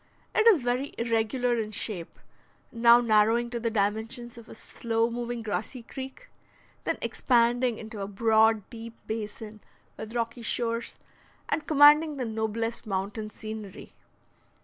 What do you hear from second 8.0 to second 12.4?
a broad deep basin with rocky shores, and commanding the